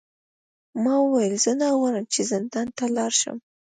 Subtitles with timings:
[0.83, 3.37] ما وویل زه نه غواړم چې زندان ته لاړ شم.